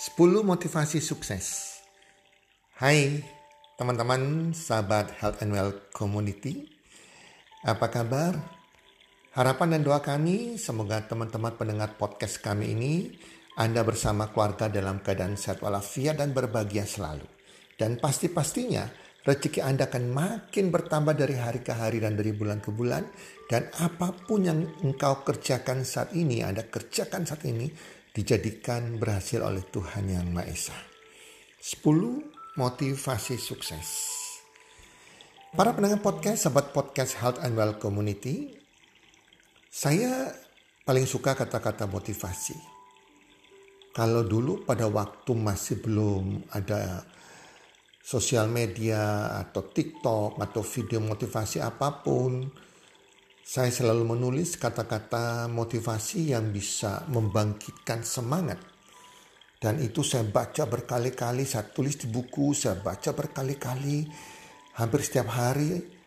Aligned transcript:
10 0.00 0.16
motivasi 0.40 0.96
sukses. 0.96 1.76
Hai 2.80 3.20
teman-teman 3.76 4.48
sahabat 4.56 5.12
Health 5.20 5.44
and 5.44 5.52
Well 5.52 5.76
Community. 5.92 6.64
Apa 7.68 7.92
kabar? 7.92 8.32
Harapan 9.36 9.76
dan 9.76 9.84
doa 9.84 10.00
kami 10.00 10.56
semoga 10.56 11.04
teman-teman 11.04 11.52
pendengar 11.52 12.00
podcast 12.00 12.40
kami 12.40 12.72
ini 12.72 13.12
Anda 13.60 13.84
bersama 13.84 14.32
keluarga 14.32 14.72
dalam 14.72 15.04
keadaan 15.04 15.36
sehat 15.36 15.60
walafiat 15.60 16.16
dan 16.16 16.32
berbahagia 16.32 16.88
selalu. 16.88 17.28
Dan 17.76 18.00
pasti-pastinya 18.00 18.88
rezeki 19.28 19.60
Anda 19.60 19.84
akan 19.84 20.16
makin 20.16 20.72
bertambah 20.72 21.12
dari 21.12 21.36
hari 21.36 21.60
ke 21.60 21.76
hari 21.76 22.00
dan 22.00 22.16
dari 22.16 22.32
bulan 22.32 22.64
ke 22.64 22.72
bulan. 22.72 23.04
Dan 23.44 23.68
apa 23.76 24.16
pun 24.16 24.48
yang 24.48 24.64
engkau 24.80 25.20
kerjakan 25.28 25.84
saat 25.84 26.16
ini, 26.16 26.40
Anda 26.40 26.64
kerjakan 26.64 27.28
saat 27.28 27.44
ini, 27.44 27.99
dijadikan 28.10 28.98
berhasil 28.98 29.38
oleh 29.38 29.62
Tuhan 29.70 30.10
Yang 30.10 30.28
Maha 30.30 30.46
Esa. 30.50 30.78
10 31.62 32.58
motivasi 32.58 33.36
sukses. 33.38 33.88
Para 35.54 35.74
pendengar 35.74 36.02
podcast, 36.02 36.46
sahabat 36.46 36.70
podcast 36.70 37.18
Health 37.18 37.42
and 37.42 37.58
Well 37.58 37.78
Community, 37.78 38.54
saya 39.66 40.30
paling 40.86 41.06
suka 41.06 41.34
kata-kata 41.34 41.86
motivasi. 41.90 42.58
Kalau 43.90 44.22
dulu 44.22 44.62
pada 44.62 44.86
waktu 44.86 45.34
masih 45.34 45.82
belum 45.82 46.46
ada 46.54 47.02
sosial 47.98 48.46
media 48.50 49.34
atau 49.42 49.66
TikTok 49.66 50.38
atau 50.38 50.62
video 50.62 51.02
motivasi 51.02 51.58
apa 51.62 52.02
pun, 52.02 52.46
saya 53.44 53.70
selalu 53.72 54.14
menulis 54.14 54.54
kata-kata 54.60 55.50
motivasi 55.50 56.36
yang 56.36 56.54
bisa 56.54 57.04
membangkitkan 57.10 58.06
semangat. 58.06 58.60
Dan 59.60 59.76
itu 59.84 60.00
saya 60.00 60.24
baca 60.24 60.64
berkali-kali, 60.64 61.44
saya 61.44 61.68
tulis 61.68 62.00
di 62.00 62.08
buku, 62.08 62.56
saya 62.56 62.80
baca 62.80 63.12
berkali-kali, 63.12 64.08
hampir 64.80 65.00
setiap 65.04 65.28
hari. 65.36 66.00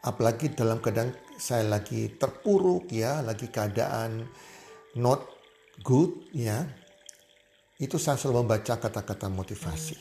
Apalagi 0.00 0.56
dalam 0.56 0.80
keadaan 0.80 1.12
saya 1.36 1.68
lagi 1.68 2.10
terpuruk 2.16 2.90
ya, 2.90 3.20
lagi 3.20 3.52
keadaan 3.52 4.24
not 4.98 5.22
good 5.86 6.32
ya. 6.34 6.66
Itu 7.78 8.00
saya 8.00 8.18
selalu 8.18 8.44
membaca 8.44 8.80
kata-kata 8.80 9.28
motivasi. 9.28 9.96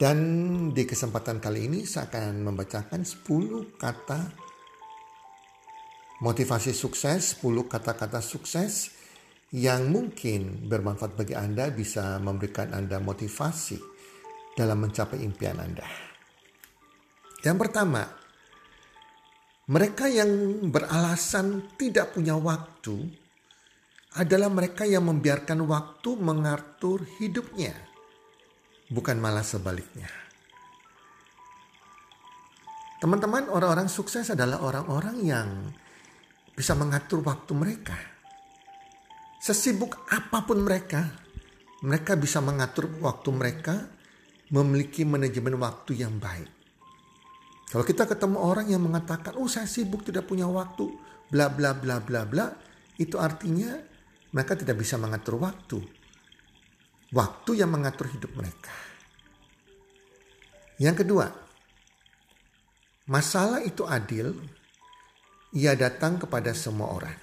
Dan 0.00 0.18
di 0.72 0.88
kesempatan 0.88 1.44
kali 1.44 1.68
ini 1.68 1.84
saya 1.84 2.08
akan 2.08 2.40
membacakan 2.40 3.04
10 3.04 3.76
kata 3.76 4.49
sukses, 6.76 7.40
10 7.40 7.64
kata-kata 7.64 8.20
sukses 8.20 8.92
yang 9.56 9.88
mungkin 9.88 10.68
bermanfaat 10.68 11.16
bagi 11.16 11.34
Anda 11.34 11.72
bisa 11.72 12.20
memberikan 12.20 12.70
Anda 12.76 13.00
motivasi 13.00 13.80
dalam 14.54 14.84
mencapai 14.84 15.24
impian 15.24 15.58
Anda. 15.58 15.88
Yang 17.40 17.56
pertama, 17.56 18.04
mereka 19.72 20.12
yang 20.12 20.28
beralasan 20.68 21.72
tidak 21.80 22.12
punya 22.12 22.36
waktu 22.36 23.00
adalah 24.20 24.50
mereka 24.50 24.84
yang 24.84 25.06
membiarkan 25.06 25.64
waktu 25.64 26.10
mengatur 26.18 27.06
hidupnya, 27.22 27.72
bukan 28.90 29.16
malah 29.22 29.46
sebaliknya. 29.46 30.10
Teman-teman, 33.00 33.48
orang-orang 33.48 33.88
sukses 33.88 34.28
adalah 34.28 34.60
orang-orang 34.60 35.16
yang 35.24 35.48
bisa 36.60 36.76
mengatur 36.76 37.24
waktu 37.24 37.56
mereka. 37.56 37.96
Sesibuk 39.40 40.04
apa 40.12 40.44
pun 40.44 40.60
mereka, 40.60 41.08
mereka 41.80 42.20
bisa 42.20 42.44
mengatur 42.44 43.00
waktu 43.00 43.32
mereka, 43.32 43.88
memiliki 44.52 45.08
manajemen 45.08 45.56
waktu 45.56 46.04
yang 46.04 46.20
baik. 46.20 46.52
Kalau 47.72 47.80
kita 47.80 48.04
ketemu 48.04 48.36
orang 48.36 48.68
yang 48.68 48.84
mengatakan, 48.84 49.40
"Oh, 49.40 49.48
saya 49.48 49.64
sibuk 49.64 50.04
tidak 50.04 50.28
punya 50.28 50.44
waktu," 50.44 50.84
bla 51.32 51.48
bla 51.48 51.72
bla 51.72 51.96
bla 52.04 52.28
bla, 52.28 52.52
itu 53.00 53.16
artinya 53.16 53.80
mereka 54.28 54.52
tidak 54.60 54.84
bisa 54.84 55.00
mengatur 55.00 55.40
waktu. 55.40 55.80
Waktu 57.16 57.50
yang 57.56 57.72
mengatur 57.72 58.12
hidup 58.12 58.36
mereka. 58.36 58.74
Yang 60.76 61.08
kedua, 61.08 61.26
masalah 63.08 63.64
itu 63.64 63.88
adil 63.88 64.36
ia 65.54 65.74
datang 65.74 66.22
kepada 66.22 66.54
semua 66.54 66.94
orang. 66.94 67.18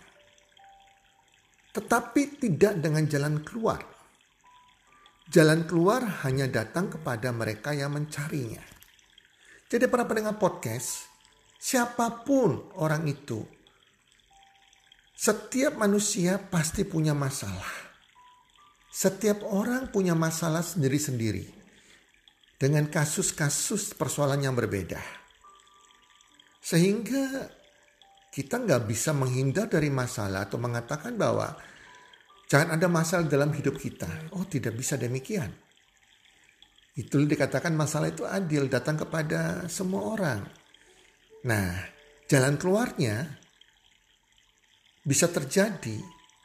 Tetapi 1.72 2.42
tidak 2.42 2.82
dengan 2.82 3.06
jalan 3.06 3.46
keluar. 3.46 3.80
Jalan 5.28 5.68
keluar 5.68 6.24
hanya 6.24 6.48
datang 6.48 6.88
kepada 6.88 7.30
mereka 7.36 7.76
yang 7.76 7.94
mencarinya. 7.94 8.64
Jadi 9.68 9.86
para 9.92 10.08
pendengar 10.08 10.40
podcast, 10.40 11.12
siapa 11.60 12.24
pun 12.24 12.72
orang 12.80 13.04
itu, 13.06 13.44
setiap 15.18 15.76
manusia 15.76 16.38
pasti 16.38 16.86
punya 16.88 17.12
masalah. 17.12 17.90
Setiap 18.94 19.44
orang 19.50 19.90
punya 19.90 20.14
masalah 20.14 20.62
sendiri-sendiri. 20.62 21.58
Dengan 22.58 22.90
kasus-kasus 22.90 23.94
persoalan 23.94 24.46
yang 24.46 24.54
berbeda. 24.58 24.98
Sehingga 26.62 27.50
kita 28.38 28.62
nggak 28.62 28.86
bisa 28.86 29.18
menghindar 29.18 29.66
dari 29.66 29.90
masalah 29.90 30.46
atau 30.46 30.62
mengatakan 30.62 31.18
bahwa 31.18 31.58
jangan 32.46 32.78
ada 32.78 32.86
masalah 32.86 33.26
dalam 33.26 33.50
hidup 33.50 33.82
kita. 33.82 34.30
Oh 34.38 34.46
tidak 34.46 34.78
bisa 34.78 34.94
demikian. 34.94 35.50
Itu 36.94 37.18
dikatakan 37.18 37.74
masalah 37.74 38.14
itu 38.14 38.30
adil 38.30 38.70
datang 38.70 39.02
kepada 39.02 39.66
semua 39.66 40.14
orang. 40.14 40.46
Nah 41.50 41.82
jalan 42.30 42.62
keluarnya 42.62 43.26
bisa 45.02 45.34
terjadi 45.34 45.98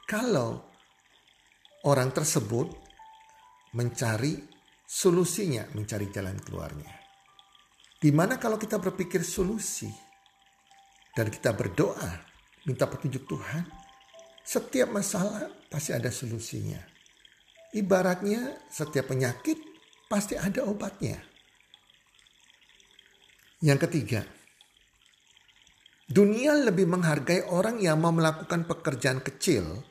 kalau 0.08 0.64
orang 1.84 2.08
tersebut 2.08 2.72
mencari 3.76 4.40
solusinya, 4.88 5.68
mencari 5.76 6.08
jalan 6.08 6.40
keluarnya. 6.40 6.92
Di 8.00 8.08
mana 8.16 8.40
kalau 8.40 8.56
kita 8.56 8.80
berpikir 8.80 9.20
solusi, 9.20 10.11
dan 11.12 11.28
kita 11.28 11.52
berdoa, 11.52 12.24
minta 12.64 12.88
petunjuk 12.88 13.28
Tuhan, 13.28 13.68
setiap 14.42 14.88
masalah 14.90 15.52
pasti 15.68 15.92
ada 15.92 16.08
solusinya. 16.08 16.80
Ibaratnya 17.72 18.68
setiap 18.68 19.12
penyakit 19.12 19.56
pasti 20.08 20.36
ada 20.36 20.64
obatnya. 20.68 21.16
Yang 23.62 23.88
ketiga, 23.88 24.20
dunia 26.10 26.58
lebih 26.58 26.84
menghargai 26.84 27.46
orang 27.48 27.80
yang 27.80 28.02
mau 28.02 28.12
melakukan 28.12 28.68
pekerjaan 28.68 29.24
kecil 29.24 29.86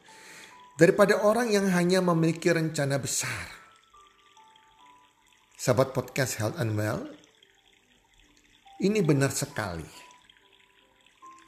daripada 0.78 1.22
orang 1.24 1.50
yang 1.50 1.66
hanya 1.72 2.04
memiliki 2.04 2.52
rencana 2.52 3.00
besar. 3.02 3.62
Sahabat 5.58 5.94
podcast 5.94 6.42
Health 6.42 6.58
and 6.58 6.74
Well, 6.74 7.06
ini 8.82 9.00
benar 9.06 9.30
sekali. 9.30 10.11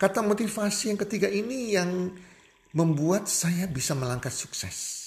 Kata 0.03 0.19
motivasi 0.19 0.91
yang 0.91 0.99
ketiga 0.99 1.31
ini 1.31 1.79
yang 1.79 2.11
membuat 2.75 3.31
saya 3.31 3.71
bisa 3.71 3.95
melangkah 3.95 4.35
sukses. 4.35 4.99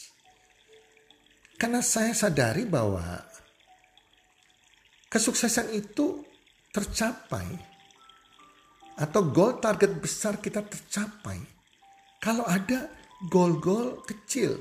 Karena 1.60 1.84
saya 1.84 2.16
sadari 2.16 2.64
bahwa 2.64 3.20
kesuksesan 5.12 5.76
itu 5.76 6.24
tercapai 6.72 7.44
atau 8.96 9.20
goal 9.28 9.60
target 9.60 10.00
besar 10.00 10.40
kita 10.40 10.64
tercapai 10.64 11.44
kalau 12.16 12.48
ada 12.48 12.88
goal-goal 13.28 14.00
kecil 14.00 14.56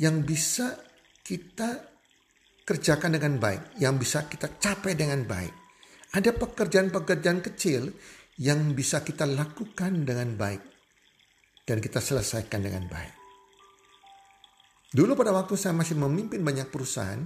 yang 0.00 0.24
bisa 0.24 0.72
kita 1.20 1.84
kerjakan 2.64 3.12
dengan 3.12 3.36
baik, 3.36 3.76
yang 3.76 4.00
bisa 4.00 4.24
kita 4.24 4.56
capai 4.56 4.96
dengan 4.96 5.20
baik. 5.28 5.52
Ada 6.16 6.32
pekerjaan-pekerjaan 6.32 7.44
kecil 7.44 7.92
yang 8.40 8.72
bisa 8.72 9.04
kita 9.04 9.28
lakukan 9.28 10.08
dengan 10.08 10.32
baik 10.34 10.62
dan 11.68 11.78
kita 11.78 12.00
selesaikan 12.00 12.64
dengan 12.64 12.88
baik. 12.88 13.14
Dulu 14.90 15.14
pada 15.14 15.30
waktu 15.30 15.54
saya 15.54 15.76
masih 15.76 16.00
memimpin 16.00 16.42
banyak 16.42 16.72
perusahaan, 16.72 17.20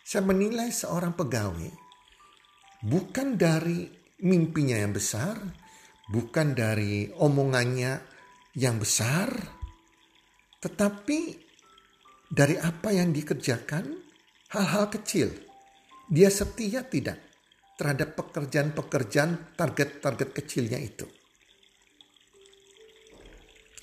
saya 0.00 0.22
menilai 0.24 0.70
seorang 0.70 1.12
pegawai 1.12 1.84
bukan 2.84 3.40
dari 3.40 3.88
mimpinya 4.22 4.76
yang 4.76 4.92
besar, 4.92 5.40
bukan 6.12 6.52
dari 6.52 7.08
omongannya 7.16 8.00
yang 8.60 8.76
besar, 8.76 9.32
tetapi 10.60 11.18
dari 12.28 12.60
apa 12.60 12.92
yang 12.92 13.10
dikerjakan, 13.10 13.84
hal-hal 14.52 14.92
kecil. 14.92 15.32
Dia 16.08 16.28
setia 16.28 16.84
tidak? 16.84 17.33
Terhadap 17.74 18.14
pekerjaan-pekerjaan 18.14 19.54
target-target 19.58 20.28
kecilnya 20.30 20.78
itu. 20.78 21.06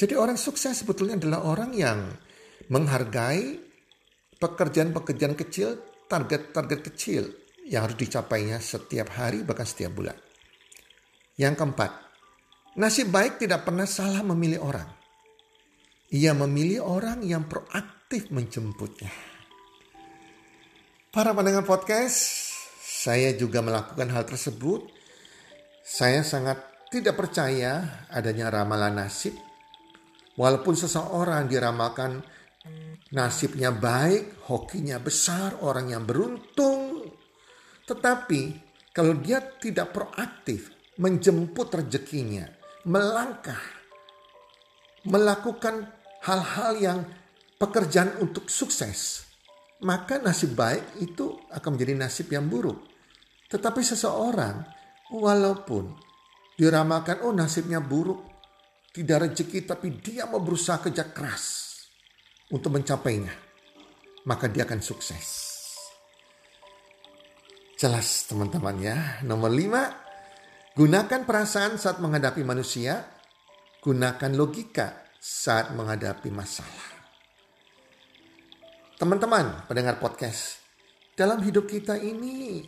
Jadi 0.02 0.18
orang 0.18 0.40
sukses 0.40 0.74
sebetulnya 0.82 1.20
adalah 1.22 1.46
orang 1.46 1.72
yang 1.78 2.00
menghargai 2.74 3.62
pekerjaan-pekerjaan 4.42 5.38
kecil, 5.38 5.78
target-target 6.10 6.80
kecil 6.82 7.24
yang 7.70 7.86
harus 7.86 8.02
dicapainya 8.02 8.58
setiap 8.58 9.14
hari 9.14 9.46
bahkan 9.46 9.68
setiap 9.70 9.94
bulan. 9.94 10.18
Yang 11.38 11.54
keempat, 11.62 11.92
nasib 12.82 13.14
baik 13.14 13.38
tidak 13.38 13.62
pernah 13.62 13.86
salah 13.86 14.26
memilih 14.26 14.66
orang. 14.66 14.90
Ia 16.12 16.34
memilih 16.36 16.82
orang 16.84 17.24
yang 17.24 17.46
proaktif 17.48 18.34
menjemputnya. 18.34 19.14
Para 21.12 21.32
pendengar 21.32 21.64
podcast, 21.64 22.50
saya 23.01 23.33
juga 23.33 23.65
melakukan 23.65 24.13
hal 24.13 24.30
tersebut. 24.30 24.86
Saya 25.81 26.21
sangat 26.21 26.86
tidak 26.94 27.18
percaya 27.18 28.06
adanya 28.13 28.53
ramalan 28.53 29.01
nasib. 29.01 29.33
Walaupun 30.38 30.77
seseorang 30.77 31.50
diramalkan 31.50 32.21
nasibnya 33.09 33.74
baik, 33.74 34.45
hokinya 34.45 35.01
besar, 35.01 35.57
orang 35.65 35.89
yang 35.89 36.06
beruntung. 36.06 37.09
Tetapi 37.89 38.42
kalau 38.94 39.18
dia 39.18 39.42
tidak 39.57 39.97
proaktif 39.97 40.69
menjemput 41.01 41.74
rezekinya, 41.74 42.45
melangkah, 42.86 43.59
melakukan 45.09 45.89
hal-hal 46.21 46.71
yang 46.77 47.00
pekerjaan 47.57 48.13
untuk 48.21 48.45
sukses, 48.45 49.25
maka 49.81 50.21
nasib 50.21 50.54
baik 50.54 51.01
itu 51.01 51.42
akan 51.50 51.69
menjadi 51.74 51.94
nasib 51.97 52.30
yang 52.30 52.45
buruk. 52.45 52.91
Tetapi 53.51 53.81
seseorang 53.83 54.63
walaupun 55.12 55.92
diramalkan 56.56 57.27
oh 57.27 57.36
nasibnya 57.36 57.83
buruk, 57.83 58.24
tidak 58.95 59.27
rezeki 59.27 59.68
tapi 59.68 60.00
dia 60.00 60.24
mau 60.24 60.39
berusaha 60.39 60.80
kerja 60.80 61.12
keras 61.12 61.75
untuk 62.48 62.80
mencapainya, 62.80 63.36
maka 64.24 64.48
dia 64.48 64.63
akan 64.63 64.80
sukses. 64.80 65.51
Jelas 67.75 68.30
teman-teman 68.30 68.77
ya. 68.77 68.98
Nomor 69.25 69.50
lima, 69.50 69.89
gunakan 70.77 71.25
perasaan 71.25 71.75
saat 71.81 71.97
menghadapi 71.97 72.45
manusia. 72.45 73.19
Gunakan 73.81 74.38
logika 74.38 75.09
saat 75.18 75.74
menghadapi 75.74 76.30
masalah. 76.30 76.89
Teman-teman 79.01 79.65
pendengar 79.65 79.97
podcast, 79.97 80.62
dalam 81.18 81.42
hidup 81.42 81.65
kita 81.65 81.97
ini 81.97 82.62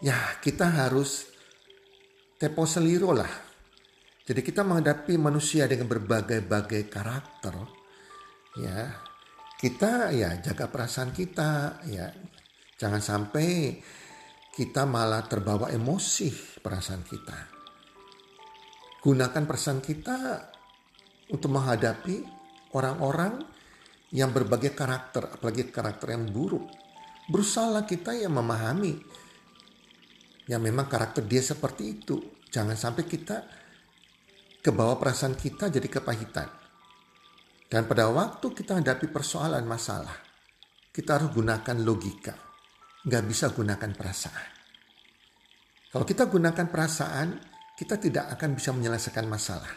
ya 0.00 0.40
kita 0.40 0.68
harus 0.68 1.28
tepo 2.40 2.64
seliro 2.64 3.12
lah. 3.12 3.28
Jadi 4.24 4.40
kita 4.40 4.64
menghadapi 4.64 5.20
manusia 5.20 5.68
dengan 5.68 5.88
berbagai-bagai 5.92 6.88
karakter 6.88 7.54
ya. 8.56 8.96
Kita 9.60 10.08
ya 10.16 10.40
jaga 10.40 10.72
perasaan 10.72 11.12
kita 11.12 11.84
ya. 11.84 12.08
Jangan 12.80 13.02
sampai 13.04 13.76
kita 14.56 14.88
malah 14.88 15.28
terbawa 15.28 15.68
emosi 15.68 16.60
perasaan 16.64 17.04
kita. 17.04 17.38
Gunakan 19.04 19.44
perasaan 19.44 19.80
kita 19.84 20.16
untuk 21.28 21.50
menghadapi 21.52 22.24
orang-orang 22.72 23.40
yang 24.16 24.32
berbagai 24.32 24.72
karakter 24.72 25.36
apalagi 25.36 25.68
karakter 25.68 26.16
yang 26.16 26.24
buruk. 26.32 26.64
Berusaha 27.28 27.84
kita 27.84 28.16
yang 28.16 28.34
memahami 28.34 28.96
yang 30.50 30.58
memang 30.58 30.90
karakter 30.90 31.22
dia 31.22 31.38
seperti 31.38 32.02
itu 32.02 32.42
jangan 32.50 32.74
sampai 32.74 33.06
kita 33.06 33.46
kebawa 34.58 34.98
perasaan 34.98 35.38
kita 35.38 35.70
jadi 35.70 35.86
kepahitan 35.86 36.60
dan 37.70 37.86
pada 37.86 38.10
waktu 38.10 38.50
kita 38.50 38.82
hadapi 38.82 39.06
persoalan 39.14 39.62
masalah, 39.62 40.18
kita 40.90 41.22
harus 41.22 41.30
gunakan 41.30 41.76
logika. 41.86 42.34
Nggak 43.06 43.24
bisa 43.30 43.46
gunakan 43.54 43.94
perasaan. 43.94 44.50
Kalau 45.94 46.02
kita 46.02 46.26
gunakan 46.26 46.66
perasaan, 46.66 47.38
kita 47.78 47.94
tidak 48.02 48.34
akan 48.34 48.58
bisa 48.58 48.74
menyelesaikan 48.74 49.22
masalah. 49.30 49.70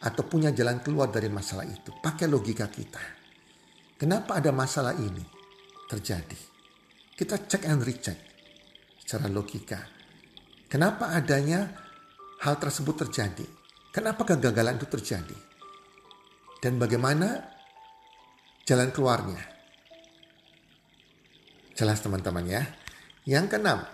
Atau 0.00 0.24
punya 0.24 0.48
jalan 0.48 0.80
keluar 0.80 1.12
dari 1.12 1.28
masalah 1.28 1.68
itu. 1.68 1.92
Pakai 2.00 2.24
logika 2.24 2.72
kita. 2.72 3.04
Kenapa 4.00 4.40
ada 4.40 4.48
masalah 4.56 4.96
ini 4.96 5.24
terjadi? 5.92 6.40
Kita 7.12 7.36
cek 7.36 7.68
and 7.68 7.84
recheck 7.84 8.18
secara 8.96 9.28
logika. 9.28 9.95
Kenapa 10.66 11.14
adanya 11.14 11.70
hal 12.42 12.58
tersebut 12.58 13.06
terjadi? 13.06 13.46
Kenapa 13.94 14.26
kegagalan 14.26 14.76
itu 14.76 14.88
terjadi? 14.90 15.46
dan 16.60 16.80
bagaimana 16.80 17.46
jalan 18.66 18.90
keluarnya. 18.90 19.42
Jelas 21.76 22.00
teman-teman 22.00 22.42
ya. 22.48 22.62
Yang 23.22 23.54
keenam, 23.54 23.86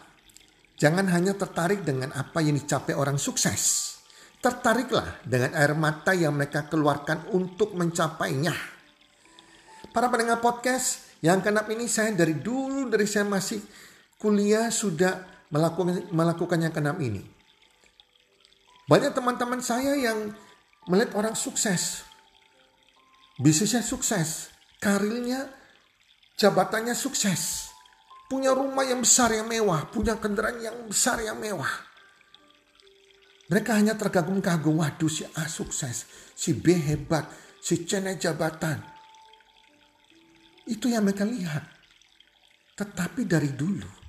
jangan 0.78 1.06
hanya 1.10 1.34
tertarik 1.34 1.82
dengan 1.82 2.14
apa 2.14 2.38
yang 2.40 2.54
dicapai 2.56 2.94
orang 2.94 3.18
sukses. 3.18 3.92
Tertariklah 4.40 5.22
dengan 5.22 5.54
air 5.54 5.76
mata 5.76 6.16
yang 6.16 6.34
mereka 6.34 6.66
keluarkan 6.66 7.30
untuk 7.36 7.74
mencapainya. 7.78 8.54
Para 9.92 10.08
pendengar 10.08 10.40
podcast, 10.40 11.20
yang 11.22 11.44
keenam 11.44 11.66
ini 11.70 11.86
saya 11.86 12.10
dari 12.16 12.40
dulu 12.40 12.90
dari 12.90 13.06
saya 13.06 13.28
masih 13.28 13.60
kuliah 14.18 14.70
sudah 14.72 15.31
melakukan 15.52 16.08
melakukan 16.10 16.58
yang 16.58 16.72
keenam 16.72 16.98
ini. 16.98 17.22
Banyak 18.88 19.12
teman-teman 19.14 19.60
saya 19.62 19.94
yang 19.94 20.32
melihat 20.90 21.14
orang 21.14 21.36
sukses, 21.38 22.02
bisnisnya 23.38 23.84
sukses, 23.84 24.50
karirnya, 24.82 25.46
jabatannya 26.34 26.96
sukses, 26.96 27.70
punya 28.26 28.50
rumah 28.50 28.82
yang 28.82 29.04
besar 29.04 29.30
yang 29.30 29.46
mewah, 29.46 29.86
punya 29.92 30.18
kendaraan 30.18 30.58
yang 30.58 30.76
besar 30.88 31.22
yang 31.22 31.38
mewah. 31.38 31.70
Mereka 33.46 33.76
hanya 33.76 33.94
terkagum-kagum, 33.94 34.80
waduh 34.80 35.12
si 35.12 35.28
A 35.36 35.44
sukses, 35.44 36.08
si 36.32 36.56
B 36.56 36.72
hebat, 36.72 37.28
si 37.60 37.84
C 37.84 38.00
naik 38.00 38.18
jabatan. 38.18 38.80
Itu 40.64 40.88
yang 40.88 41.04
mereka 41.04 41.28
lihat. 41.28 41.60
Tetapi 42.72 43.28
dari 43.28 43.52
dulu, 43.52 44.01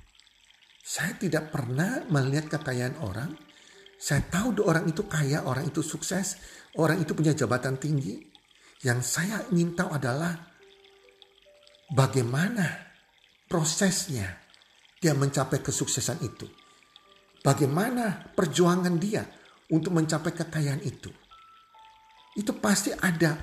saya 0.84 1.16
tidak 1.16 1.48
pernah 1.48 2.04
melihat 2.12 2.60
kekayaan 2.60 3.00
orang. 3.00 3.32
Saya 3.96 4.20
tahu 4.28 4.60
orang 4.68 4.84
itu 4.84 5.08
kaya, 5.08 5.40
orang 5.48 5.72
itu 5.72 5.80
sukses, 5.80 6.36
orang 6.76 7.00
itu 7.00 7.16
punya 7.16 7.32
jabatan 7.32 7.80
tinggi. 7.80 8.20
Yang 8.84 9.00
saya 9.16 9.40
ingin 9.48 9.72
tahu 9.72 9.96
adalah 9.96 10.36
bagaimana 11.88 12.84
prosesnya 13.48 14.28
dia 15.00 15.16
mencapai 15.16 15.64
kesuksesan 15.64 16.20
itu. 16.20 16.44
Bagaimana 17.40 18.36
perjuangan 18.36 19.00
dia 19.00 19.24
untuk 19.72 19.96
mencapai 19.96 20.36
kekayaan 20.36 20.84
itu. 20.84 21.08
Itu 22.36 22.60
pasti 22.60 22.92
ada 22.92 23.40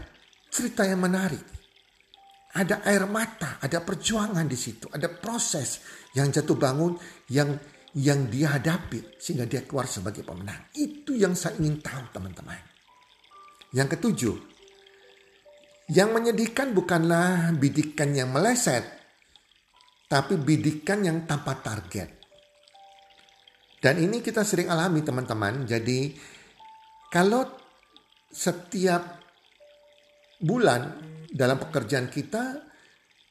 cerita 0.53 0.85
yang 0.85 1.01
menarik. 1.01 1.60
Ada 2.51 2.83
air 2.83 3.07
mata, 3.07 3.63
ada 3.63 3.79
perjuangan 3.79 4.43
di 4.43 4.59
situ, 4.59 4.91
ada 4.91 5.07
proses 5.07 5.79
yang 6.11 6.27
jatuh 6.27 6.59
bangun 6.59 6.99
yang 7.31 7.55
yang 7.95 8.27
dia 8.31 8.55
hadapi 8.55 9.19
sehingga 9.19 9.47
dia 9.47 9.63
keluar 9.63 9.87
sebagai 9.87 10.23
pemenang. 10.23 10.71
Itu 10.75 11.15
yang 11.15 11.35
saya 11.35 11.59
ingin 11.59 11.79
tahu 11.79 12.11
teman-teman. 12.11 12.59
Yang 13.71 13.87
ketujuh, 13.95 14.35
yang 15.95 16.11
menyedihkan 16.11 16.75
bukanlah 16.75 17.55
bidikan 17.55 18.15
yang 18.15 18.31
meleset, 18.31 18.83
tapi 20.07 20.39
bidikan 20.39 21.03
yang 21.03 21.23
tanpa 21.23 21.59
target. 21.59 22.19
Dan 23.81 23.97
ini 23.99 24.19
kita 24.23 24.45
sering 24.45 24.69
alami 24.69 25.01
teman-teman. 25.03 25.67
Jadi 25.67 26.15
kalau 27.11 27.43
setiap 28.31 29.19
bulan 30.39 31.10
dalam 31.31 31.55
pekerjaan 31.55 32.11
kita, 32.11 32.59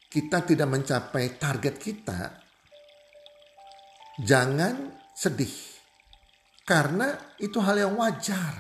kita 0.09 0.43
tidak 0.49 0.69
mencapai 0.73 1.37
target 1.37 1.77
kita, 1.77 2.21
jangan 4.25 4.89
sedih. 5.13 5.53
Karena 6.65 7.13
itu 7.37 7.61
hal 7.61 7.77
yang 7.77 7.95
wajar. 8.01 8.57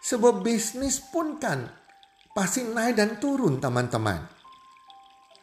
Sebuah 0.00 0.40
bisnis 0.40 1.02
pun 1.02 1.36
kan 1.36 1.66
pasti 2.30 2.62
naik 2.62 2.94
dan 2.96 3.18
turun 3.18 3.58
teman-teman. 3.58 4.22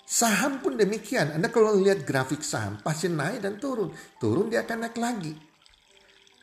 Saham 0.08 0.64
pun 0.64 0.80
demikian. 0.80 1.36
Anda 1.36 1.52
kalau 1.52 1.76
lihat 1.80 2.08
grafik 2.08 2.44
saham 2.44 2.80
pasti 2.80 3.12
naik 3.12 3.44
dan 3.44 3.60
turun. 3.60 3.92
Turun 4.20 4.48
dia 4.48 4.64
akan 4.64 4.88
naik 4.88 4.98
lagi. 5.00 5.34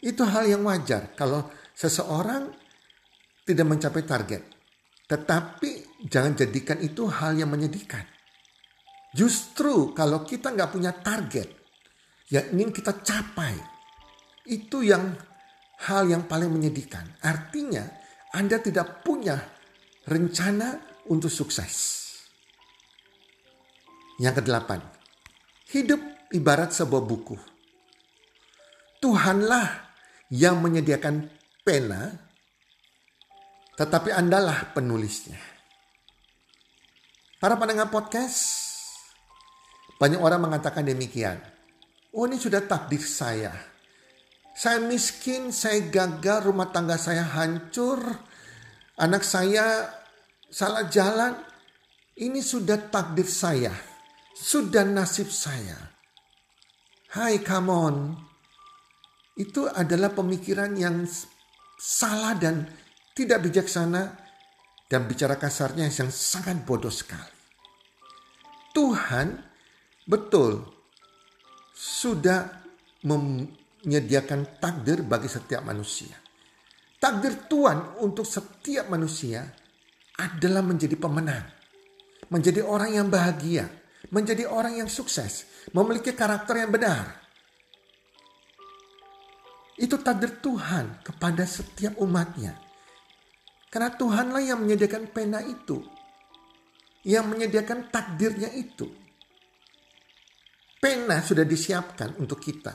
Itu 0.04 0.24
hal 0.28 0.48
yang 0.48 0.64
wajar 0.68 1.16
kalau 1.16 1.48
seseorang 1.72 2.52
tidak 3.44 3.66
mencapai 3.68 4.04
target. 4.04 4.42
Tetapi 5.08 5.89
jangan 6.06 6.32
jadikan 6.38 6.80
itu 6.80 7.04
hal 7.10 7.36
yang 7.36 7.52
menyedihkan. 7.52 8.06
Justru 9.10 9.90
kalau 9.92 10.22
kita 10.22 10.54
nggak 10.54 10.70
punya 10.70 10.94
target 10.94 11.50
yang 12.30 12.46
ingin 12.54 12.70
kita 12.70 13.02
capai, 13.02 13.58
itu 14.46 14.86
yang 14.86 15.18
hal 15.90 16.06
yang 16.06 16.24
paling 16.30 16.48
menyedihkan. 16.48 17.18
Artinya 17.20 17.82
Anda 18.30 18.62
tidak 18.62 19.02
punya 19.02 19.34
rencana 20.06 20.78
untuk 21.10 21.28
sukses. 21.28 21.98
Yang 24.22 24.44
kedelapan, 24.44 24.78
hidup 25.74 26.00
ibarat 26.30 26.70
sebuah 26.70 27.02
buku. 27.02 27.36
Tuhanlah 29.00 29.90
yang 30.30 30.60
menyediakan 30.60 31.26
pena, 31.64 32.14
tetapi 33.74 34.12
Andalah 34.12 34.70
penulisnya. 34.76 35.59
Para 37.40 37.56
pendengar 37.56 37.88
podcast, 37.88 38.52
banyak 39.96 40.20
orang 40.20 40.44
mengatakan 40.44 40.84
demikian. 40.84 41.40
Oh 42.12 42.28
ini 42.28 42.36
sudah 42.36 42.60
takdir 42.68 43.00
saya. 43.00 43.56
Saya 44.52 44.76
miskin, 44.84 45.48
saya 45.48 45.88
gagal, 45.88 46.52
rumah 46.52 46.68
tangga 46.68 47.00
saya 47.00 47.24
hancur, 47.24 47.96
anak 49.00 49.24
saya 49.24 49.88
salah 50.52 50.84
jalan. 50.92 51.32
Ini 52.12 52.44
sudah 52.44 52.76
takdir 52.92 53.24
saya, 53.24 53.72
sudah 54.36 54.84
nasib 54.84 55.32
saya. 55.32 55.80
Hai, 57.16 57.40
come 57.40 57.72
on. 57.72 57.96
Itu 59.32 59.64
adalah 59.64 60.12
pemikiran 60.12 60.76
yang 60.76 61.08
salah 61.80 62.36
dan 62.36 62.68
tidak 63.16 63.48
bijaksana 63.48 64.28
dan 64.90 65.06
bicara 65.06 65.38
kasarnya 65.38 65.86
yang 65.86 66.10
sangat 66.10 66.66
bodoh 66.66 66.90
sekali. 66.90 67.38
Tuhan 68.74 69.38
betul 70.02 70.66
sudah 71.70 72.60
menyediakan 73.06 74.58
takdir 74.58 75.06
bagi 75.06 75.30
setiap 75.30 75.62
manusia. 75.62 76.18
Takdir 77.00 77.46
Tuhan 77.46 78.02
untuk 78.02 78.26
setiap 78.26 78.90
manusia 78.90 79.46
adalah 80.20 80.60
menjadi 80.60 80.98
pemenang, 81.00 81.46
menjadi 82.28 82.60
orang 82.60 82.92
yang 82.92 83.08
bahagia, 83.08 83.70
menjadi 84.12 84.44
orang 84.44 84.84
yang 84.84 84.90
sukses, 84.90 85.48
memiliki 85.72 86.12
karakter 86.12 86.60
yang 86.60 86.68
benar. 86.74 87.16
Itu 89.80 89.96
takdir 90.04 90.44
Tuhan 90.44 91.00
kepada 91.00 91.48
setiap 91.48 91.96
umatnya. 91.96 92.69
Karena 93.70 93.94
Tuhanlah 93.94 94.42
yang 94.42 94.66
menyediakan 94.66 95.14
pena 95.14 95.38
itu. 95.46 95.78
Yang 97.06 97.26
menyediakan 97.30 97.88
takdirnya 97.88 98.50
itu. 98.50 98.90
Pena 100.82 101.22
sudah 101.22 101.46
disiapkan 101.46 102.18
untuk 102.18 102.42
kita. 102.42 102.74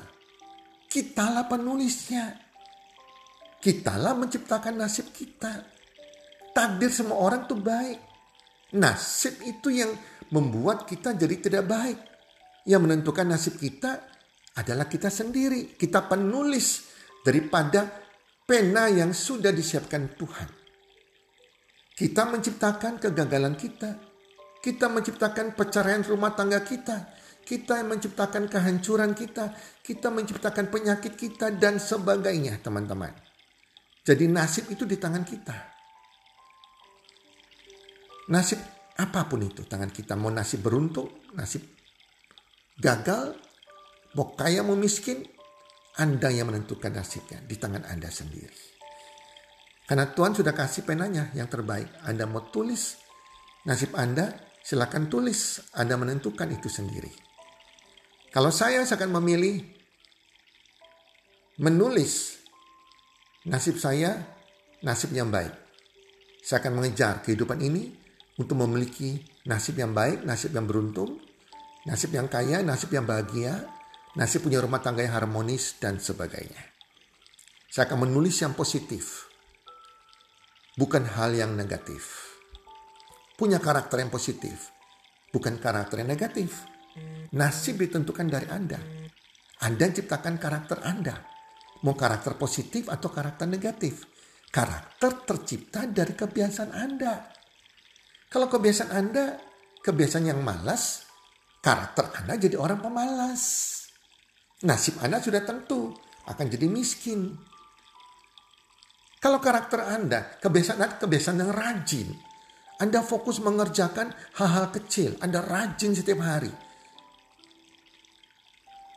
Kitalah 0.88 1.52
penulisnya. 1.52 2.40
Kitalah 3.60 4.16
menciptakan 4.16 4.80
nasib 4.80 5.12
kita. 5.12 5.68
Takdir 6.56 6.88
semua 6.88 7.20
orang 7.20 7.44
itu 7.44 7.60
baik. 7.60 8.00
Nasib 8.80 9.44
itu 9.44 9.76
yang 9.76 9.92
membuat 10.32 10.88
kita 10.88 11.12
jadi 11.12 11.36
tidak 11.44 11.64
baik. 11.68 12.00
Yang 12.64 12.82
menentukan 12.88 13.28
nasib 13.28 13.60
kita 13.60 14.00
adalah 14.56 14.88
kita 14.88 15.12
sendiri. 15.12 15.76
Kita 15.76 16.08
penulis 16.08 16.88
daripada 17.20 17.84
pena 18.48 18.88
yang 18.88 19.12
sudah 19.12 19.52
disiapkan 19.52 20.16
Tuhan. 20.16 20.65
Kita 21.96 22.28
menciptakan 22.28 23.00
kegagalan 23.00 23.56
kita. 23.56 23.96
Kita 24.60 24.92
menciptakan 24.92 25.56
perceraian 25.56 26.04
rumah 26.04 26.36
tangga 26.36 26.60
kita. 26.60 27.16
Kita 27.46 27.78
yang 27.78 27.94
menciptakan 27.94 28.50
kehancuran 28.50 29.14
kita, 29.14 29.54
kita 29.86 30.10
menciptakan 30.10 30.66
penyakit 30.66 31.14
kita 31.14 31.54
dan 31.54 31.78
sebagainya, 31.78 32.58
teman-teman. 32.58 33.14
Jadi 34.02 34.26
nasib 34.26 34.66
itu 34.74 34.82
di 34.90 34.98
tangan 34.98 35.22
kita. 35.22 35.54
Nasib 38.34 38.58
apa 38.98 39.30
pun 39.30 39.46
itu 39.46 39.62
tangan 39.62 39.94
kita, 39.94 40.18
mau 40.18 40.34
nasib 40.34 40.66
beruntung, 40.66 41.06
nasib 41.38 41.62
gagal, 42.82 43.38
mau 44.18 44.34
kaya 44.34 44.66
mau 44.66 44.74
miskin, 44.74 45.22
Anda 46.02 46.34
yang 46.34 46.50
menentukan 46.50 46.98
nasibnya 46.98 47.46
di 47.46 47.62
tangan 47.62 47.86
Anda 47.86 48.10
sendiri. 48.10 48.75
Karena 49.86 50.10
Tuhan 50.10 50.34
sudah 50.34 50.54
kasih 50.54 50.82
penanya 50.86 51.30
yang 51.38 51.46
terbaik. 51.46 51.90
Anda 52.06 52.26
mau 52.26 52.50
tulis 52.50 53.06
nasib 53.66 53.98
Anda, 53.98 54.32
silakan 54.62 55.10
tulis. 55.10 55.62
Anda 55.74 55.98
menentukan 55.98 56.50
itu 56.54 56.70
sendiri. 56.70 57.12
Kalau 58.30 58.54
saya, 58.54 58.86
saya 58.86 59.00
akan 59.02 59.22
memilih 59.22 59.64
menulis 61.60 62.42
nasib 63.48 63.80
saya, 63.82 64.22
nasib 64.86 65.12
yang 65.16 65.34
baik. 65.34 65.54
Saya 66.46 66.62
akan 66.62 66.78
mengejar 66.78 67.26
kehidupan 67.26 67.58
ini 67.64 67.90
untuk 68.38 68.60
memiliki 68.62 69.18
nasib 69.50 69.82
yang 69.82 69.96
baik, 69.96 70.28
nasib 70.28 70.54
yang 70.54 70.68
beruntung, 70.70 71.18
nasib 71.90 72.14
yang 72.14 72.28
kaya, 72.30 72.62
nasib 72.62 72.94
yang 72.94 73.08
bahagia, 73.08 73.66
nasib 74.20 74.46
punya 74.46 74.62
rumah 74.62 74.84
tangga 74.84 75.02
yang 75.02 75.16
harmonis, 75.16 75.80
dan 75.80 75.98
sebagainya. 75.98 76.76
Saya 77.72 77.88
akan 77.90 78.08
menulis 78.08 78.36
yang 78.44 78.54
positif, 78.54 79.32
bukan 80.76 81.04
hal 81.08 81.36
yang 81.36 81.56
negatif. 81.56 82.36
Punya 83.36 83.60
karakter 83.60 84.00
yang 84.00 84.12
positif, 84.12 84.72
bukan 85.32 85.60
karakter 85.60 86.04
yang 86.04 86.12
negatif. 86.12 86.64
Nasib 87.36 87.84
ditentukan 87.84 88.28
dari 88.32 88.48
Anda. 88.48 88.80
Anda 89.60 89.92
ciptakan 89.92 90.40
karakter 90.40 90.80
Anda. 90.84 91.16
Mau 91.84 91.96
karakter 91.96 92.40
positif 92.40 92.88
atau 92.88 93.12
karakter 93.12 93.44
negatif. 93.44 94.08
Karakter 94.48 95.28
tercipta 95.28 95.84
dari 95.84 96.16
kebiasaan 96.16 96.72
Anda. 96.72 97.28
Kalau 98.32 98.48
kebiasaan 98.48 98.92
Anda 98.96 99.36
kebiasaan 99.84 100.32
yang 100.32 100.40
malas, 100.40 101.04
karakter 101.60 102.16
Anda 102.24 102.40
jadi 102.40 102.56
orang 102.56 102.80
pemalas. 102.80 103.44
Nasib 104.64 104.98
Anda 105.04 105.20
sudah 105.20 105.44
tentu 105.44 105.92
akan 106.26 106.46
jadi 106.48 106.72
miskin. 106.72 107.36
Kalau 109.26 109.42
karakter 109.42 109.82
Anda, 109.82 110.38
kebiasaan 110.38 110.78
Anda 110.78 111.02
kebiasaan 111.02 111.42
yang 111.42 111.50
rajin. 111.50 112.14
Anda 112.78 113.02
fokus 113.02 113.42
mengerjakan 113.42 114.14
hal-hal 114.38 114.70
kecil. 114.70 115.18
Anda 115.18 115.42
rajin 115.42 115.98
setiap 115.98 116.22
hari 116.22 116.54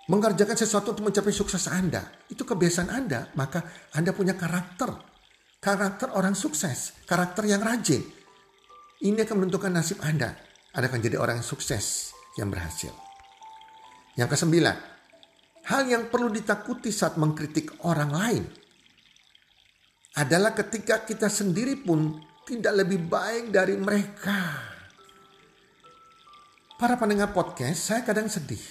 mengerjakan 0.09 0.57
sesuatu 0.57 0.97
untuk 0.97 1.13
mencapai 1.13 1.33
sukses 1.33 1.69
Anda, 1.69 2.01
itu 2.33 2.41
kebiasaan 2.43 2.89
Anda, 2.89 3.29
maka 3.37 3.65
Anda 3.93 4.17
punya 4.17 4.35
karakter. 4.35 4.89
Karakter 5.61 6.17
orang 6.17 6.33
sukses, 6.33 6.97
karakter 7.05 7.45
yang 7.45 7.61
rajin. 7.61 8.01
Ini 9.05 9.25
akan 9.29 9.37
menentukan 9.45 9.69
nasib 9.69 10.01
Anda. 10.01 10.33
Anda 10.73 10.87
akan 10.89 11.01
jadi 11.05 11.21
orang 11.21 11.45
yang 11.45 11.49
sukses, 11.49 12.17
yang 12.41 12.49
berhasil. 12.49 12.95
Yang 14.17 14.29
kesembilan, 14.35 14.77
hal 15.69 15.83
yang 15.87 16.09
perlu 16.09 16.33
ditakuti 16.33 16.89
saat 16.89 17.21
mengkritik 17.21 17.85
orang 17.85 18.11
lain 18.11 18.45
adalah 20.19 20.51
ketika 20.51 21.07
kita 21.07 21.31
sendiri 21.31 21.79
pun 21.79 22.19
tidak 22.43 22.83
lebih 22.83 23.07
baik 23.07 23.55
dari 23.55 23.79
mereka. 23.79 24.67
Para 26.75 26.99
pendengar 26.99 27.31
podcast, 27.31 27.91
saya 27.91 28.03
kadang 28.03 28.27
sedih 28.27 28.63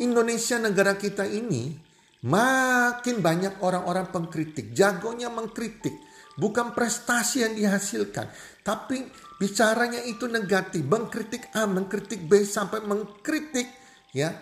Indonesia 0.00 0.56
negara 0.56 0.96
kita 0.96 1.28
ini 1.28 1.76
makin 2.24 3.20
banyak 3.20 3.60
orang-orang 3.60 4.08
pengkritik. 4.08 4.72
Jagonya 4.72 5.28
mengkritik. 5.28 5.92
Bukan 6.32 6.72
prestasi 6.72 7.44
yang 7.44 7.52
dihasilkan. 7.52 8.32
Tapi 8.64 9.04
bicaranya 9.36 10.00
itu 10.08 10.24
negatif. 10.24 10.80
Mengkritik 10.80 11.52
A, 11.52 11.68
mengkritik 11.68 12.24
B, 12.24 12.48
sampai 12.48 12.80
mengkritik 12.80 13.68
ya 14.16 14.32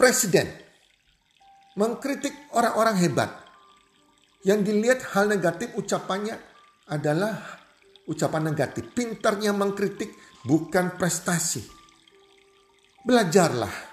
presiden. 0.00 0.48
Mengkritik 1.76 2.32
orang-orang 2.56 2.96
hebat. 3.04 3.49
Yang 4.40 4.60
dilihat 4.72 5.00
hal 5.12 5.28
negatif 5.28 5.76
ucapannya 5.76 6.36
adalah 6.88 7.60
ucapan 8.08 8.50
negatif. 8.50 8.88
Pintarnya 8.92 9.52
mengkritik 9.52 10.16
bukan 10.44 10.96
prestasi. 10.96 11.60
Belajarlah 13.00 13.90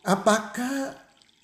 Apakah 0.00 0.96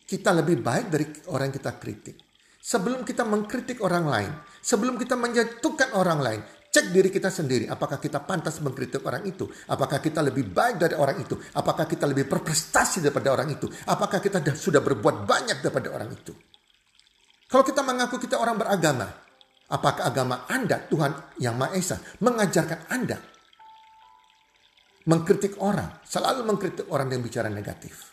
kita 0.09 0.33
lebih 0.33 0.65
baik 0.65 0.87
dari 0.89 1.05
orang 1.29 1.53
yang 1.53 1.57
kita 1.61 1.77
kritik? 1.77 2.17
Sebelum 2.57 3.05
kita 3.05 3.23
mengkritik 3.23 3.85
orang 3.85 4.09
lain, 4.09 4.33
sebelum 4.65 4.97
kita 4.97 5.13
menjatuhkan 5.15 5.93
orang 5.93 6.19
lain, 6.25 6.41
cek 6.73 6.89
diri 6.89 7.13
kita 7.13 7.29
sendiri. 7.29 7.69
Apakah 7.69 8.01
kita 8.01 8.25
pantas 8.25 8.59
mengkritik 8.65 9.05
orang 9.05 9.29
itu? 9.29 9.45
Apakah 9.69 10.01
kita 10.01 10.25
lebih 10.25 10.51
baik 10.51 10.81
dari 10.81 10.97
orang 10.97 11.21
itu? 11.21 11.37
Apakah 11.53 11.85
kita 11.85 12.09
lebih 12.09 12.27
berprestasi 12.27 13.05
daripada 13.05 13.37
orang 13.37 13.55
itu? 13.55 13.69
Apakah 13.87 14.25
kita 14.25 14.41
sudah 14.57 14.81
berbuat 14.81 15.29
banyak 15.29 15.61
daripada 15.61 15.93
orang 15.93 16.11
itu? 16.11 16.33
Kalau 17.47 17.63
kita 17.63 17.83
mengaku 17.87 18.19
kita 18.19 18.43
orang 18.43 18.59
beragama, 18.59 19.07
apakah 19.71 20.11
agama 20.11 20.51
Anda, 20.51 20.83
Tuhan 20.91 21.39
Yang 21.39 21.55
Maha 21.55 21.73
Esa, 21.79 21.97
mengajarkan 22.19 22.81
Anda 22.91 23.19
mengkritik 25.07 25.63
orang, 25.63 26.03
selalu 26.03 26.43
mengkritik 26.43 26.91
orang 26.91 27.07
yang 27.15 27.23
bicara 27.23 27.47
negatif? 27.47 28.11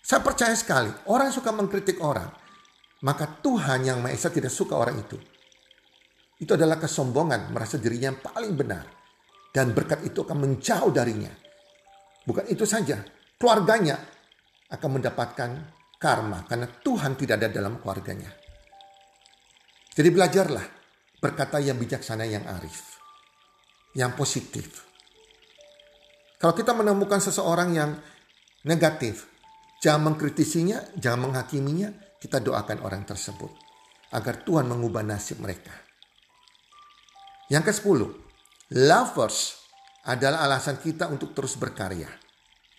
Saya 0.00 0.24
percaya 0.24 0.56
sekali, 0.56 0.88
orang 1.12 1.28
suka 1.28 1.52
mengkritik 1.52 2.00
orang, 2.00 2.32
maka 3.04 3.28
Tuhan 3.44 3.84
yang 3.84 4.00
Maha 4.00 4.16
Esa 4.16 4.32
tidak 4.32 4.48
suka 4.48 4.80
orang 4.80 4.96
itu. 4.96 5.20
Itu 6.40 6.56
adalah 6.56 6.80
kesombongan, 6.80 7.52
merasa 7.52 7.76
dirinya 7.76 8.12
yang 8.12 8.20
paling 8.20 8.52
benar. 8.56 8.84
Dan 9.52 9.72
berkat 9.72 10.04
itu 10.04 10.20
akan 10.20 10.36
menjauh 10.36 10.92
darinya. 10.92 11.32
Bukan 12.28 12.44
itu 12.48 12.68
saja, 12.68 13.00
keluarganya 13.40 13.96
akan 14.68 15.00
mendapatkan 15.00 15.75
karma 15.96 16.44
karena 16.44 16.68
Tuhan 16.68 17.16
tidak 17.16 17.40
ada 17.40 17.48
dalam 17.48 17.80
keluarganya. 17.80 18.30
Jadi 19.96 20.08
belajarlah 20.12 20.66
berkata 21.16 21.56
yang 21.56 21.80
bijaksana 21.80 22.28
yang 22.28 22.44
arif, 22.44 23.00
yang 23.96 24.12
positif. 24.12 24.84
Kalau 26.36 26.52
kita 26.52 26.76
menemukan 26.76 27.16
seseorang 27.16 27.72
yang 27.72 27.96
negatif, 28.68 29.24
jangan 29.80 30.12
mengkritisinya, 30.12 31.00
jangan 31.00 31.32
menghakiminya, 31.32 32.20
kita 32.20 32.44
doakan 32.44 32.84
orang 32.84 33.08
tersebut 33.08 33.48
agar 34.12 34.44
Tuhan 34.44 34.68
mengubah 34.68 35.00
nasib 35.00 35.40
mereka. 35.40 35.72
Yang 37.48 37.72
ke-10, 37.72 38.00
lovers 38.76 39.56
adalah 40.04 40.44
alasan 40.44 40.76
kita 40.76 41.08
untuk 41.08 41.32
terus 41.32 41.56
berkarya. 41.56 42.10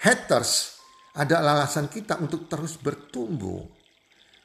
Haters 0.05 0.76
adalah 1.17 1.57
alasan 1.57 1.89
kita 1.89 2.21
untuk 2.21 2.45
terus 2.45 2.77
bertumbuh. 2.77 3.65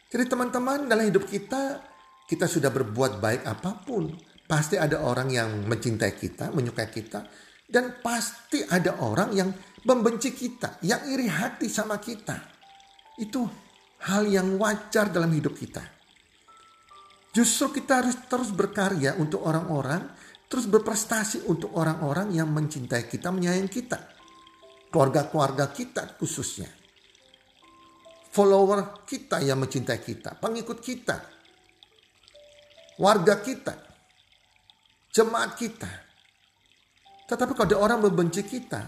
Jadi 0.09 0.25
teman-teman 0.29 0.89
dalam 0.89 1.05
hidup 1.05 1.29
kita 1.29 1.93
kita 2.33 2.49
sudah 2.49 2.73
berbuat 2.73 3.21
baik 3.21 3.43
apa 3.45 3.85
pun, 3.85 4.09
pasti 4.49 4.81
ada 4.81 5.05
orang 5.05 5.29
yang 5.29 5.69
mencintai 5.69 6.17
kita, 6.17 6.49
menyukai 6.57 6.89
kita, 6.89 7.29
dan 7.69 8.01
pasti 8.01 8.65
ada 8.65 9.05
orang 9.05 9.37
yang 9.37 9.53
membenci 9.85 10.33
kita, 10.33 10.81
yang 10.81 11.05
iri 11.13 11.29
hati 11.29 11.69
sama 11.69 12.01
kita. 12.01 12.41
Itu 13.21 13.45
hal 14.09 14.29
yang 14.29 14.57
wajar 14.57 15.13
dalam 15.13 15.29
hidup 15.29 15.53
kita. 15.57 15.85
Justru 17.33 17.81
kita 17.81 18.05
harus 18.05 18.17
terus 18.29 18.53
berkarya 18.53 19.17
untuk 19.17 19.45
orang-orang, 19.45 20.05
terus 20.49 20.69
berprestasi 20.69 21.49
untuk 21.49 21.73
orang-orang 21.77 22.33
yang 22.33 22.49
mencintai 22.53 23.09
kita, 23.09 23.33
menyayangi 23.33 23.73
kita. 23.73 24.12
Keluarga-keluarga 24.93 25.73
kita 25.73 26.21
khususnya. 26.21 26.69
Follower 28.33 29.05
kita 29.09 29.41
yang 29.41 29.61
mencintai 29.61 30.01
kita, 30.01 30.37
pengikut 30.37 30.81
kita, 30.81 31.17
warga 33.01 33.41
kita, 33.41 33.77
jemaat 35.13 35.57
kita. 35.57 35.89
Tetapi 37.29 37.53
kalau 37.57 37.69
ada 37.69 37.79
orang 37.81 37.99
membenci 38.05 38.45
kita, 38.45 38.81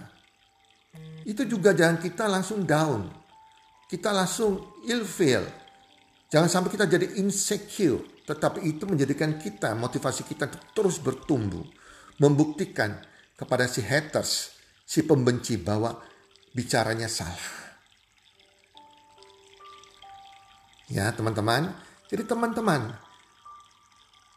itu 1.25 1.45
juga 1.49 1.73
jangan 1.73 2.01
kita 2.01 2.25
langsung 2.29 2.65
down. 2.69 3.09
Kita 3.89 4.13
langsung 4.13 4.81
ilfeel. 4.85 5.45
Jangan 6.29 6.49
sampai 6.49 6.71
kita 6.73 6.85
jadi 6.89 7.21
insecure. 7.21 8.25
Tetapi 8.25 8.65
itu 8.65 8.89
menjadikan 8.89 9.37
kita, 9.37 9.77
motivasi 9.77 10.25
kita 10.25 10.49
terus 10.73 11.01
bertumbuh. 11.01 11.65
Membuktikan 12.17 12.97
kepada 13.37 13.69
si 13.69 13.85
haters, 13.85 14.54
si 14.85 15.03
pembenci 15.03 15.57
bahwa 15.57 15.97
bicaranya 16.53 17.09
salah. 17.09 17.65
Ya 20.93 21.09
teman-teman, 21.17 21.73
jadi 22.13 22.29
teman-teman, 22.29 22.93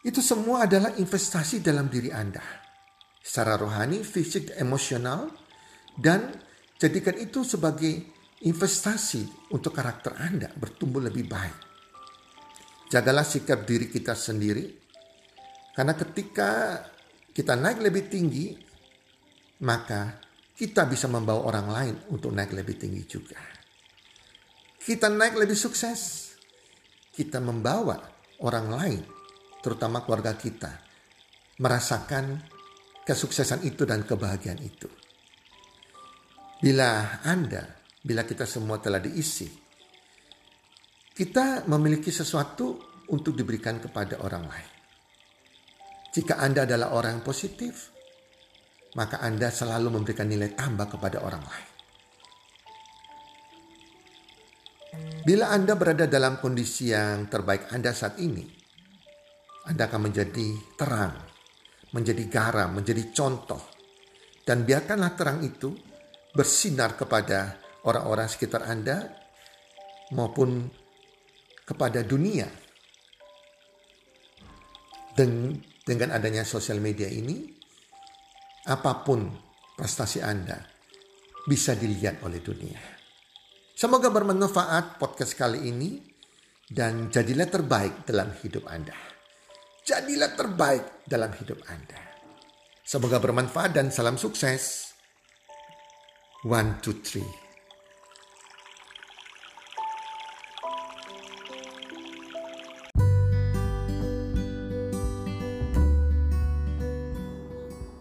itu 0.08 0.24
semua 0.24 0.64
adalah 0.64 0.96
investasi 0.96 1.60
dalam 1.60 1.92
diri 1.92 2.08
Anda. 2.10 2.42
Secara 3.20 3.60
rohani, 3.60 4.08
fisik, 4.08 4.56
emosional, 4.56 5.28
dan 6.00 6.32
jadikan 6.80 7.20
itu 7.20 7.44
sebagai 7.44 8.16
investasi 8.48 9.52
untuk 9.52 9.76
karakter 9.76 10.16
Anda 10.16 10.48
bertumbuh 10.56 11.04
lebih 11.04 11.28
baik. 11.28 11.58
Jagalah 12.88 13.28
sikap 13.28 13.68
diri 13.68 13.92
kita 13.92 14.16
sendiri, 14.16 14.64
karena 15.76 15.92
ketika 16.00 16.80
kita 17.36 17.60
naik 17.60 17.84
lebih 17.84 18.08
tinggi, 18.08 18.56
maka 19.68 20.27
kita 20.58 20.90
bisa 20.90 21.06
membawa 21.06 21.54
orang 21.54 21.68
lain 21.70 21.96
untuk 22.10 22.34
naik 22.34 22.50
lebih 22.58 22.82
tinggi 22.82 23.06
juga. 23.06 23.38
Kita 24.82 25.06
naik 25.06 25.38
lebih 25.38 25.54
sukses, 25.54 26.34
kita 27.14 27.38
membawa 27.38 28.02
orang 28.42 28.68
lain 28.74 29.02
terutama 29.62 30.02
keluarga 30.02 30.34
kita, 30.34 30.82
merasakan 31.62 32.42
kesuksesan 33.06 33.70
itu 33.70 33.86
dan 33.86 34.02
kebahagiaan 34.02 34.58
itu. 34.58 34.90
Bila 36.58 37.22
Anda, 37.22 37.62
bila 38.02 38.26
kita 38.26 38.50
semua 38.50 38.82
telah 38.82 38.98
diisi, 38.98 39.46
kita 41.14 41.70
memiliki 41.70 42.10
sesuatu 42.10 42.82
untuk 43.14 43.38
diberikan 43.38 43.78
kepada 43.78 44.26
orang 44.26 44.46
lain. 44.50 44.72
Jika 46.18 46.42
Anda 46.42 46.66
adalah 46.66 46.98
orang 46.98 47.22
positif, 47.22 47.97
maka 48.98 49.22
Anda 49.22 49.54
selalu 49.54 49.94
memberikan 49.94 50.26
nilai 50.26 50.58
tambah 50.58 50.90
kepada 50.90 51.22
orang 51.22 51.46
lain. 51.46 51.70
Bila 55.22 55.54
Anda 55.54 55.78
berada 55.78 56.10
dalam 56.10 56.42
kondisi 56.42 56.90
yang 56.90 57.30
terbaik 57.30 57.70
Anda 57.70 57.94
saat 57.94 58.18
ini, 58.18 58.58
anda 59.68 59.92
akan 59.92 60.08
menjadi 60.08 60.48
terang, 60.80 61.12
menjadi 61.92 62.24
garam, 62.32 62.72
menjadi 62.72 63.04
contoh. 63.12 63.60
Dan 64.48 64.64
biarkanlah 64.64 65.12
terang 65.20 65.44
itu 65.44 65.76
bersinar 66.32 66.96
kepada 66.96 67.60
orang-orang 67.84 68.32
sekitar 68.32 68.64
Anda 68.64 69.12
maupun 70.16 70.72
kepada 71.68 72.00
dunia. 72.08 72.48
Dengan 75.84 76.16
adanya 76.16 76.48
sosial 76.48 76.80
media 76.80 77.12
ini, 77.12 77.57
apa 78.68 79.08
pun 79.08 79.32
prestasi 79.74 80.20
Anda 80.20 80.60
bisa 81.48 81.74
dilihat 81.74 82.22
oleh 82.28 82.44
dunia. 82.44 82.82
Semoga 83.74 84.12
bermanfaat 84.12 85.00
podcast 85.00 85.34
kali 85.40 85.72
ini 85.72 86.02
dan 86.68 87.08
jadilah 87.08 87.48
terbaik 87.48 88.04
dalam 88.04 88.36
hidup 88.44 88.68
Anda 88.68 89.18
jadilah 89.88 90.36
terbaik 90.36 91.08
dalam 91.08 91.32
hidup 91.32 91.64
Anda. 91.72 91.96
Semoga 92.84 93.24
bermanfaat 93.24 93.72
dan 93.72 93.88
salam 93.88 94.20
sukses. 94.20 94.92
One, 96.44 96.84
two, 96.84 97.00
three. 97.00 97.47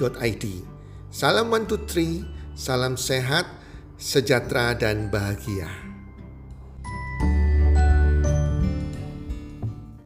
healthcommunity.id. 0.00 0.64
Salam 1.12 1.52
one 1.52 1.66
salam 2.56 2.94
sehat, 2.96 3.44
sejahtera 4.00 4.72
dan 4.72 5.12
bahagia. 5.12 5.89